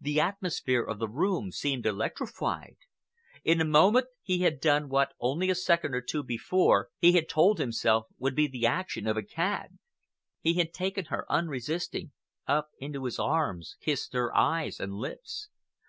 [0.00, 2.74] The atmosphere of the room seemed electrified.
[3.44, 7.28] In a moment, he had done what only a second or two before he had
[7.28, 9.78] told himself would be the action of a cad.
[10.40, 12.10] He had taken her, unresisting,
[12.48, 15.50] up into his arms, kissed her eyes and lips.